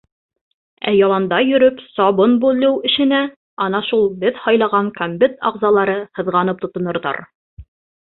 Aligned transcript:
Ә 0.91 0.93
яланда 0.99 1.41
йөрөп 1.49 1.83
сабын 1.97 2.33
бүлеү 2.47 2.71
эшенә 2.91 3.21
ана 3.67 3.83
шул 3.91 4.09
беҙ 4.25 4.43
һайлаған 4.49 4.93
комбед 4.99 5.39
ағзалары 5.53 6.03
һыҙғанып 6.21 6.69
тотонорҙар. 6.69 7.25